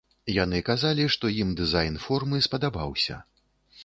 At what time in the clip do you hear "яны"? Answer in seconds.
0.43-0.59